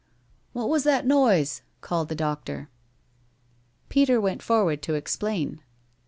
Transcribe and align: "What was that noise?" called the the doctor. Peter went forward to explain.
"What 0.53 0.67
was 0.67 0.83
that 0.85 1.05
noise?" 1.05 1.61
called 1.81 2.07
the 2.07 2.15
the 2.15 2.23
doctor. 2.25 2.69
Peter 3.87 4.19
went 4.19 4.41
forward 4.41 4.81
to 4.81 4.95
explain. 4.95 5.61